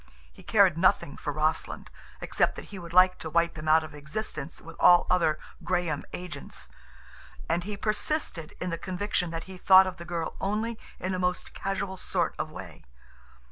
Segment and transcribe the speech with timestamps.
[0.33, 1.91] He cared nothing for Rossland,
[2.21, 6.05] except that he would like to wipe him out of existence with all other Graham
[6.11, 6.71] agents.
[7.47, 11.19] And he persisted in the conviction that he thought of the girl only in a
[11.19, 12.83] most casual sort of way.